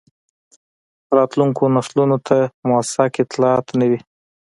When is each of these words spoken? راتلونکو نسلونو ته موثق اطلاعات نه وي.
راتلونکو 1.17 1.63
نسلونو 1.75 2.17
ته 2.27 2.37
موثق 2.67 3.11
اطلاعات 3.23 3.67
نه 3.79 3.85
وي. 3.89 3.99